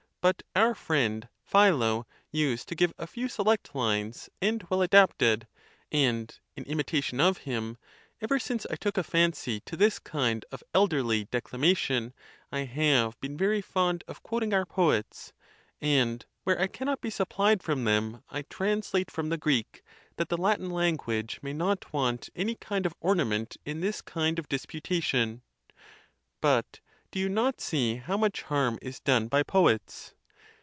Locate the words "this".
9.75-9.97, 23.81-24.03